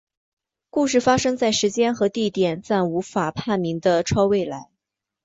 [0.71, 4.71] 故事发生在时间和地点皆无法判明的超未来。